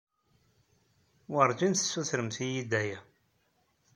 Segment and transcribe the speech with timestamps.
[1.31, 2.99] Werjin tessutremt-iyi-d aya.